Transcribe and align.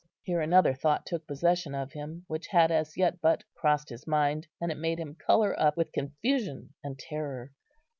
Here 0.23 0.41
another 0.41 0.73
thought 0.73 1.05
took 1.05 1.27
possession 1.27 1.75
of 1.75 1.91
him, 1.91 2.23
which 2.27 2.47
had 2.47 2.71
as 2.71 2.97
yet 2.97 3.21
but 3.21 3.43
crossed 3.55 3.89
his 3.89 4.07
mind, 4.07 4.47
and 4.59 4.71
it 4.71 4.79
made 4.79 4.97
him 4.99 5.13
colour 5.13 5.53
up 5.61 5.77
with 5.77 5.91
confusion 5.91 6.73
and 6.83 6.97
terror. 6.97 7.53